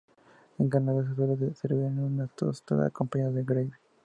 [0.57, 3.71] En Canadá se suele servir en una tosta y acompañada de gravy.